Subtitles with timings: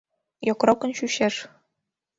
[0.47, 1.35] Йокрокын чучеш.